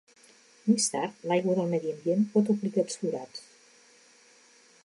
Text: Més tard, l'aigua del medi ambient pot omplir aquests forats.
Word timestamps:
Més 0.69 0.87
tard, 0.93 1.19
l'aigua 1.31 1.57
del 1.59 1.69
medi 1.75 1.93
ambient 1.97 2.25
pot 2.33 2.51
omplir 2.57 2.73
aquests 2.75 3.01
forats. 3.03 3.47